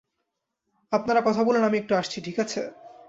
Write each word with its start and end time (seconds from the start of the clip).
আপনারা 0.91 1.21
কথা 1.27 1.41
বলুন 1.43 1.63
আমি 1.63 1.77
একটু 1.79 1.93
আসছি, 1.95 2.17
ঠিক 2.25 2.37
আছে? 2.43 2.61